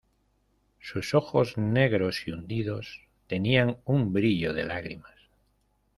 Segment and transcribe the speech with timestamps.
[0.79, 5.11] sus ojos negros y hundidos tenían un brillo de lágrimas.